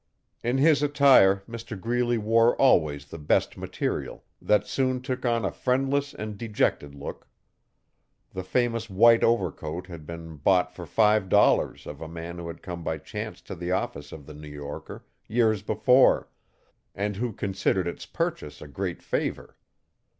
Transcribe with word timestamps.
In 0.43 0.57
his 0.57 0.81
attire 0.81 1.43
Mr 1.47 1.79
Greeley 1.79 2.17
wore 2.17 2.55
always 2.59 3.05
the 3.05 3.19
best 3.19 3.55
material, 3.55 4.23
that 4.41 4.65
soon 4.65 4.99
took 4.99 5.25
on 5.27 5.45
a 5.45 5.51
friendless 5.51 6.15
and 6.15 6.39
dejected 6.39 6.95
look. 6.95 7.27
The 8.31 8.41
famous 8.41 8.89
white 8.89 9.23
overcoat 9.23 9.85
had 9.85 10.07
been 10.07 10.37
bought 10.37 10.73
for 10.73 10.87
five 10.87 11.29
dollars 11.29 11.85
of 11.85 12.01
a 12.01 12.07
man 12.07 12.39
who 12.39 12.47
had 12.47 12.63
come 12.63 12.83
by 12.83 12.97
chance 12.97 13.41
to 13.41 13.53
the 13.53 13.73
office 13.73 14.11
of 14.11 14.25
the 14.25 14.33
New 14.33 14.47
Yorker, 14.49 15.05
years 15.27 15.61
before, 15.61 16.27
and 16.95 17.17
who 17.17 17.31
considered 17.31 17.87
its 17.87 18.07
purchase 18.07 18.59
a 18.59 18.67
great 18.67 19.03
favour. 19.03 19.55